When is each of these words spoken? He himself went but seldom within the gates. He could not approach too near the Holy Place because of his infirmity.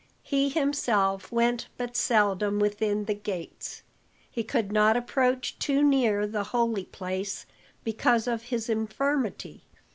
He 0.23 0.49
himself 0.49 1.31
went 1.31 1.67
but 1.77 1.95
seldom 1.95 2.57
within 2.57 3.05
the 3.05 3.13
gates. 3.13 3.83
He 4.31 4.43
could 4.43 4.71
not 4.71 4.97
approach 4.97 5.59
too 5.59 5.83
near 5.83 6.25
the 6.25 6.45
Holy 6.45 6.85
Place 6.85 7.45
because 7.83 8.25
of 8.27 8.45
his 8.45 8.67
infirmity. 8.67 9.61